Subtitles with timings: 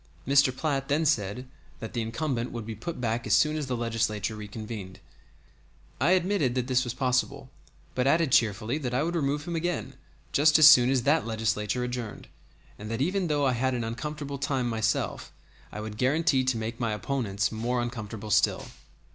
[0.27, 0.55] Mr.
[0.57, 1.47] Platt then said
[1.79, 4.99] that the incumbent would be put back as soon as the Legislature reconvened;
[5.99, 7.51] I admitted that this was possible,
[7.93, 9.93] but added cheerfully that I would remove him again
[10.31, 12.29] just as soon as that Legislature adjourned,
[12.79, 15.31] and that even though I had an uncomfortable time myself,
[15.71, 18.69] I would guarantee to make my opponents more uncomfortable still.